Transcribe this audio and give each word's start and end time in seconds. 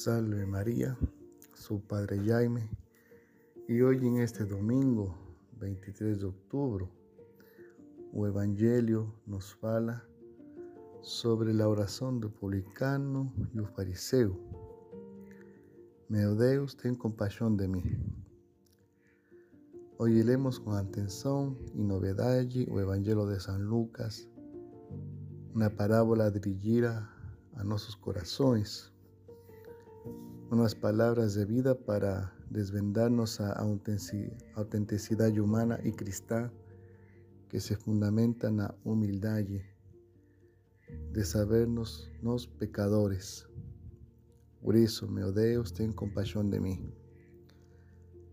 Salve 0.00 0.46
María, 0.46 0.96
su 1.54 1.80
Padre 1.80 2.20
Jaime, 2.24 2.70
y 3.66 3.80
hoy 3.80 3.96
en 4.06 4.18
este 4.18 4.44
domingo, 4.44 5.12
23 5.58 6.20
de 6.20 6.24
octubre, 6.24 6.88
o 8.14 8.24
Evangelio 8.24 9.12
nos 9.26 9.56
fala 9.56 10.04
sobre 11.02 11.52
la 11.52 11.68
oración 11.68 12.20
del 12.20 12.30
publicano 12.30 13.32
y 13.52 13.58
el 13.58 13.66
fariseo. 13.66 14.38
Meu 16.08 16.36
Deus, 16.36 16.76
ten 16.76 16.94
compasión 16.94 17.56
de 17.56 17.66
mí. 17.66 17.82
Hoy 19.96 20.22
leemos 20.22 20.60
con 20.60 20.76
atención 20.76 21.58
y 21.74 21.82
novedad 21.82 22.46
o 22.70 22.78
Evangelio 22.78 23.26
de 23.26 23.40
San 23.40 23.64
Lucas, 23.64 24.28
una 25.56 25.70
parábola 25.70 26.30
dirigida 26.30 27.12
a 27.56 27.64
nuestros 27.64 27.96
corazones 27.96 28.92
unas 30.50 30.74
palabras 30.74 31.34
de 31.34 31.44
vida 31.44 31.74
para 31.74 32.32
desvendarnos 32.48 33.40
a 33.40 33.52
autenticidad 33.52 35.36
humana 35.36 35.78
y 35.84 35.92
cristal 35.92 36.50
que 37.48 37.60
se 37.60 37.76
fundamentan 37.76 38.56
la 38.56 38.74
humildad 38.82 39.42
de 41.12 41.24
sabernos 41.24 42.10
los 42.22 42.46
pecadores. 42.46 43.46
Por 44.62 44.74
eso, 44.76 45.06
meu 45.06 45.32
Deus, 45.32 45.72
ten 45.72 45.92
compasión 45.92 46.50
de 46.50 46.60
mí. 46.60 46.94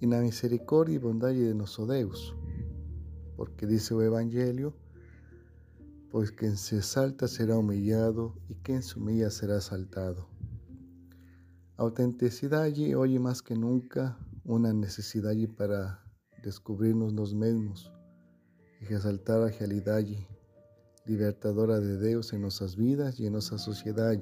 Y 0.00 0.06
la 0.06 0.20
misericordia 0.20 0.94
y 0.94 0.98
bondad 0.98 1.30
de 1.30 1.54
nuestro 1.54 1.86
Deus, 1.86 2.36
porque 3.36 3.66
dice 3.66 3.94
el 3.94 4.02
Evangelio, 4.02 4.74
pues 6.10 6.30
quien 6.30 6.56
se 6.56 6.76
exalta 6.76 7.26
será 7.26 7.58
humillado 7.58 8.34
y 8.48 8.54
quien 8.54 8.82
se 8.82 8.98
humilla 8.98 9.30
será 9.30 9.56
exaltado. 9.56 10.35
Autenticidad 11.78 12.62
allí 12.62 12.94
hoy 12.94 13.18
más 13.18 13.42
que 13.42 13.54
nunca 13.54 14.16
una 14.46 14.72
necesidad 14.72 15.32
allí 15.32 15.46
para 15.46 16.02
descubrirnos 16.42 17.12
los 17.12 17.34
mismos 17.34 17.92
y 18.80 18.86
resaltar 18.86 19.40
la 19.40 19.48
realidad 19.48 20.02
libertadora 21.04 21.78
de 21.78 22.00
Dios 22.00 22.32
en 22.32 22.40
nuestras 22.40 22.76
vidas 22.76 23.20
y 23.20 23.26
en 23.26 23.34
nuestra 23.34 23.58
sociedad. 23.58 24.18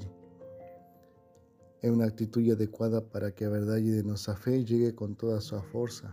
Es 1.81 1.91
una 1.93 2.07
actitud 2.07 2.43
adecuada 2.51 3.01
para 3.01 3.33
que 3.33 3.45
la 3.45 3.53
verdad 3.53 3.77
de 3.77 4.03
nuestra 4.03 4.35
fe 4.35 4.65
llegue 4.65 4.93
con 4.97 5.15
toda 5.15 5.41
su 5.41 5.57
fuerza 5.61 6.13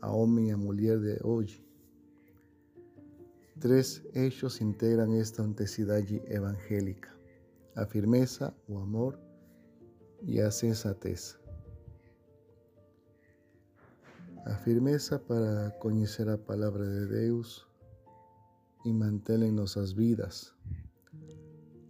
a 0.00 0.12
hombre 0.12 0.44
y 0.44 0.50
a 0.50 0.56
mujer 0.56 1.00
de 1.00 1.18
hoy. 1.24 1.64
Tres 3.58 4.04
hechos 4.14 4.60
integran 4.60 5.14
esta 5.14 5.42
autenticidad 5.42 5.98
evangélica, 6.28 7.12
la 7.74 7.86
firmeza 7.86 8.54
o 8.68 8.78
amor, 8.78 9.26
y 10.28 10.40
a 10.40 10.50
sensatez. 10.50 11.38
A 14.44 14.54
firmeza 14.56 15.18
para 15.18 15.70
conocer 15.78 16.26
la 16.26 16.36
palabra 16.36 16.84
de 16.84 17.06
Dios 17.06 17.66
y 18.84 18.92
mantener 18.92 19.48
en 19.48 19.56
nuestras 19.56 19.94
vidas, 19.94 20.54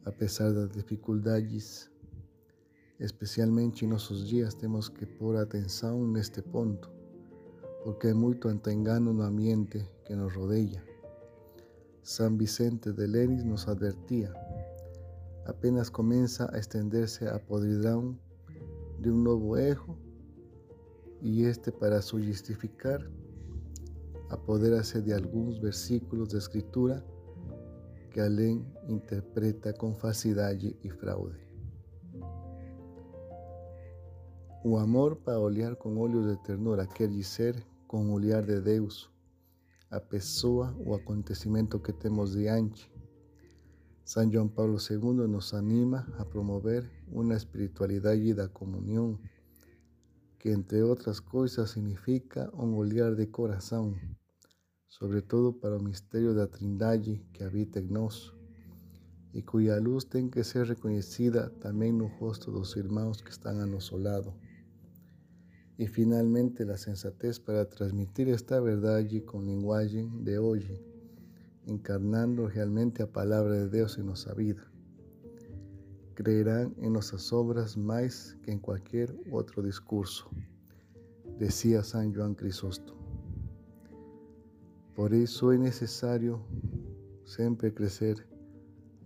a 0.05 0.13
pesar 0.13 0.53
de 0.53 0.67
las 0.67 0.73
dificultades, 0.73 1.91
especialmente 3.01 3.81
en 3.85 3.91
nuestros 3.91 4.31
días, 4.31 4.57
tenemos 4.57 4.89
que 4.89 5.09
atención 5.37 6.11
en 6.11 6.17
este 6.17 6.41
punto, 6.41 6.93
porque 7.85 8.09
hay 8.09 8.15
mucho 8.15 8.51
entengano 8.51 9.11
en 9.11 9.19
el 9.19 9.25
ambiente 9.25 9.91
que 10.07 10.15
nos 10.15 10.33
rodea. 10.33 10.85
San 12.03 12.39
Vicente 12.39 12.93
de 12.93 13.09
Leris 13.09 13.45
nos 13.45 13.67
advertía, 13.67 14.33
apenas 15.45 15.91
comienza 15.91 16.49
a 16.53 16.57
extenderse 16.57 17.27
a 17.29 17.39
podridão 17.41 18.17
de 18.99 19.11
un 19.11 19.25
nuevo 19.25 19.57
ejo 19.57 19.97
y 21.21 21.45
este 21.45 21.73
para 21.73 22.03
su 22.03 22.19
justificar 22.19 23.09
hacer 24.79 25.05
de 25.05 25.15
algunos 25.15 25.61
versículos 25.61 26.31
de 26.31 26.39
escritura 26.39 27.05
que 28.11 28.21
alguien 28.21 28.67
interpreta 28.89 29.73
con 29.73 29.95
facilidad 29.97 30.55
y 30.55 30.89
fraude. 30.91 31.39
O 34.65 34.79
amor 34.79 35.19
para 35.19 35.39
olhar 35.39 35.79
con 35.79 35.97
óleos 35.99 36.27
de 36.27 36.37
ternura 36.39 36.87
quer 36.87 37.11
dizer 37.11 37.65
con 37.87 38.11
olhar 38.11 38.45
de 38.45 38.61
Deus 38.61 39.11
a 39.91 40.01
pessoa 40.01 40.75
o 40.85 40.95
acontecimiento 40.95 41.83
que 41.83 41.93
temos 41.93 42.35
diante 42.35 42.83
San 44.09 44.33
Juan 44.33 44.49
Pablo 44.49 44.79
II 44.79 45.29
nos 45.29 45.53
anima 45.53 46.09
a 46.17 46.25
promover 46.25 46.91
una 47.13 47.37
espiritualidad 47.37 48.15
y 48.15 48.33
la 48.33 48.49
comunión, 48.49 49.21
que 50.39 50.51
entre 50.51 50.83
otras 50.83 51.21
cosas 51.21 51.73
significa 51.73 52.49
un 52.55 52.73
olhar 52.73 53.17
de 53.17 53.31
corazón, 53.31 54.17
sobre 54.87 55.21
todo 55.21 55.61
para 55.61 55.77
el 55.77 55.83
misterio 55.83 56.33
de 56.33 56.41
la 56.41 56.47
Trindad 56.47 57.03
que 57.35 57.45
habita 57.45 57.81
en 57.81 57.93
nosotros, 57.93 58.35
y 59.35 59.43
cuya 59.43 59.79
luz 59.79 60.09
tiene 60.09 60.31
que 60.31 60.43
ser 60.43 60.69
reconocida 60.69 61.51
también 61.61 61.97
en 61.97 61.99
los 62.05 62.19
rostros 62.19 62.55
de 62.55 62.61
los 62.61 62.77
hermanos 62.79 63.23
que 63.23 63.29
están 63.29 63.61
a 63.61 63.67
nuestro 63.67 63.99
lado. 63.99 64.35
Y 65.77 65.87
finalmente 65.87 66.65
la 66.65 66.79
sensatez 66.79 67.41
para 67.41 67.69
transmitir 67.69 68.31
esta 68.31 68.59
verdad 68.59 69.05
con 69.27 69.45
lenguaje 69.45 70.09
de 70.23 70.39
hoy 70.39 70.98
encarnando 71.69 72.49
realmente 72.49 73.03
a 73.03 73.13
palabra 73.13 73.55
de 73.55 73.69
Dios 73.69 73.99
en 73.99 74.07
nuestra 74.07 74.33
vida. 74.35 74.67
Creerán 76.15 76.75
en 76.79 76.95
nuestras 76.95 77.33
obras 77.33 77.77
más 77.77 78.37
que 78.43 78.51
en 78.51 78.59
cualquier 78.59 79.15
otro 79.31 79.63
discurso, 79.63 80.31
decía 81.39 81.85
San 81.85 82.13
Juan 82.15 82.35
Crisóstomo. 82.35 82.99
Por 84.97 85.15
eso 85.15 85.53
es 85.53 85.61
necesario 85.61 86.41
siempre 87.25 87.73
crecer 87.73 88.27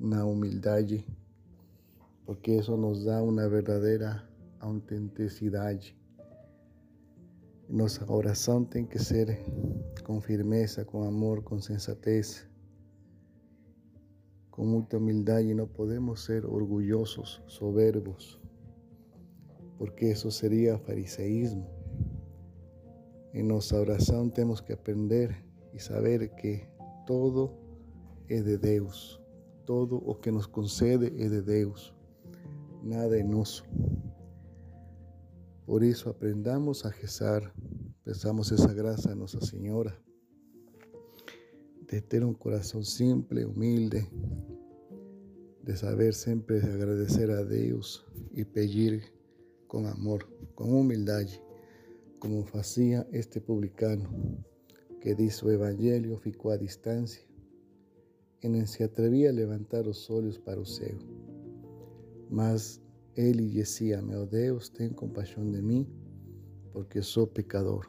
en 0.01 0.11
la 0.11 0.25
humildad, 0.25 0.85
porque 2.25 2.59
eso 2.59 2.77
nos 2.77 3.05
da 3.05 3.21
una 3.21 3.47
verdadera 3.49 4.27
autenticidad. 4.61 5.79
Nuestra 7.69 8.07
oración 8.07 8.71
tiene 8.71 8.89
que 8.89 9.01
ser 9.01 9.39
con 10.05 10.23
firmeza, 10.23 10.85
con 10.85 11.07
amor, 11.07 11.43
con 11.45 11.61
sensatez, 11.61 12.49
con 14.53 14.69
mucha 14.69 14.99
humildad 14.99 15.41
y 15.41 15.55
no 15.55 15.67
podemos 15.67 16.21
ser 16.21 16.45
orgullosos, 16.45 17.43
soberbos, 17.47 18.39
porque 19.79 20.11
eso 20.11 20.31
sería 20.31 20.79
fariseísmo. 20.79 21.67
En 23.33 23.49
nuestra 23.49 23.81
oración 23.81 24.31
tenemos 24.31 24.61
que 24.61 24.75
aprender 24.75 25.43
y 25.73 25.79
saber 25.79 26.35
que 26.35 26.69
todo 27.07 27.59
es 28.29 28.45
de 28.45 28.59
Dios, 28.59 29.23
todo 29.65 30.03
lo 30.07 30.21
que 30.21 30.31
nos 30.31 30.47
concede 30.49 31.15
es 31.17 31.31
de 31.31 31.43
Dios, 31.43 31.95
nada 32.83 33.17
es 33.17 33.25
nuestro. 33.25 33.65
Por 35.65 35.83
eso 35.83 36.11
aprendamos 36.11 36.85
a 36.85 36.91
rezar, 36.91 37.55
pensamos 38.05 38.53
esa 38.53 38.75
gracia 38.75 39.13
a 39.13 39.15
Nuestra 39.15 39.41
Señora 39.41 39.99
de 41.93 42.01
tener 42.01 42.25
un 42.25 42.33
corazón 42.33 42.87
simple, 42.87 43.45
humilde, 43.45 44.09
de 45.63 45.77
saber 45.77 46.15
siempre 46.15 46.59
agradecer 46.59 47.31
a 47.31 47.45
Dios 47.45 48.07
y 48.33 48.45
pedir 48.45 49.03
con 49.67 49.85
amor, 49.85 50.27
con 50.55 50.73
humildad, 50.73 51.27
como 52.19 52.47
hacía 52.55 53.07
este 53.13 53.43
publicano, 53.43 54.09
que 55.03 55.15
dice 55.15 55.37
su 55.37 55.51
evangelio 55.51 56.19
ficó 56.19 56.51
a 56.51 56.57
distancia, 56.57 57.23
en 58.41 58.67
se 58.67 58.85
atrevía 58.85 59.29
a 59.29 59.35
levantar 59.35 59.85
los 59.85 60.09
ojos 60.09 60.39
para 60.39 60.61
el 60.61 60.67
cielo. 60.67 61.05
Mas 62.31 62.81
él 63.17 63.53
decía, 63.53 64.01
meu 64.01 64.25
Deus, 64.25 64.73
ten 64.73 64.95
compasión 64.95 65.53
de 65.53 65.61
mí, 65.61 65.87
porque 66.73 67.03
soy 67.03 67.27
pecador. 67.27 67.89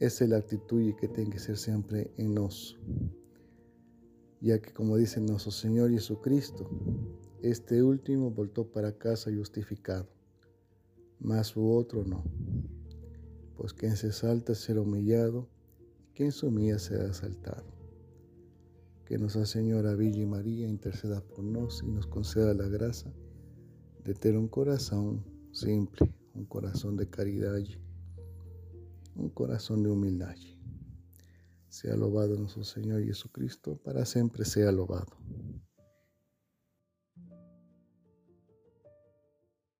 Esa 0.00 0.24
es 0.24 0.30
la 0.30 0.38
actitud 0.38 0.94
que 0.96 1.08
tiene 1.08 1.28
que 1.28 1.38
ser 1.38 1.58
siempre 1.58 2.10
en 2.16 2.32
nosotros. 2.32 2.80
Ya 4.40 4.58
que 4.58 4.72
como 4.72 4.96
dice 4.96 5.20
nuestro 5.20 5.52
Señor 5.52 5.90
Jesucristo, 5.90 6.70
este 7.42 7.82
último 7.82 8.30
voltó 8.30 8.66
para 8.66 8.96
casa 8.96 9.30
justificado, 9.30 10.08
mas 11.18 11.48
su 11.48 11.70
otro 11.70 12.02
no. 12.02 12.24
Pues 13.58 13.74
quien 13.74 13.94
se 13.94 14.10
salta 14.10 14.54
será 14.54 14.80
humillado, 14.80 15.46
quien 16.14 16.32
se 16.32 16.46
humilla 16.46 16.78
será 16.78 17.06
exaltado. 17.06 17.66
Que 19.04 19.18
Nuestra 19.18 19.44
Señora 19.44 19.94
y 20.02 20.24
María 20.24 20.66
interceda 20.66 21.20
por 21.20 21.44
nosotros 21.44 21.82
y 21.86 21.92
nos 21.92 22.06
conceda 22.06 22.54
la 22.54 22.68
gracia 22.68 23.12
de 24.02 24.14
tener 24.14 24.38
un 24.38 24.48
corazón 24.48 25.22
simple, 25.52 26.10
un 26.32 26.46
corazón 26.46 26.96
de 26.96 27.06
caridad 27.06 27.58
un 29.14 29.30
corazón 29.30 29.82
de 29.82 29.90
humildad. 29.90 30.36
Sea 31.68 31.94
alabado 31.94 32.36
nuestro 32.36 32.64
Señor 32.64 33.04
Jesucristo, 33.04 33.76
para 33.76 34.04
siempre 34.04 34.44
sea 34.44 34.68
alabado. 34.68 35.16